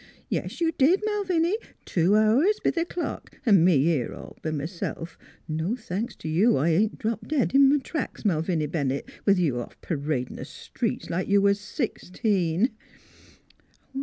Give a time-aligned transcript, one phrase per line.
[0.29, 5.15] Yes, you did, Malviny, two hours b' th' clock, an' me here all b' myself.
[5.47, 9.37] No thanks t' you 'at I ain't dropped dead in m' tracks, Malviny Bennett, with
[9.37, 12.71] you off p'radin' th' streets, like you was sixteen."